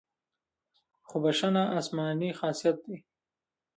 خو 1.07 1.15
بښنه 1.23 1.63
آسماني 1.79 2.29
خاصیت 2.39 2.77
دی. 2.85 2.97